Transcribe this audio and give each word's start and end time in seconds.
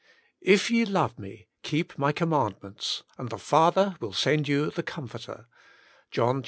"If 0.41 0.71
ye 0.71 0.83
love 0.83 1.19
Me, 1.19 1.47
Keep 1.61 1.95
My 1.99 2.11
Commandments, 2.11 3.03
and 3.19 3.29
the 3.29 3.37
Father 3.37 3.97
will 3.99 4.13
send 4.13 4.47
you 4.47 4.71
the 4.71 4.81
Comforter" 4.81 5.47
(John 6.09 6.39
xiv. 6.39 6.39